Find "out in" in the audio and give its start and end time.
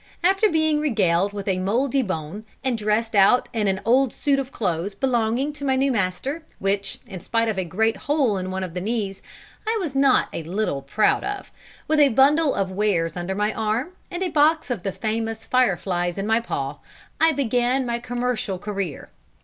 3.13-3.67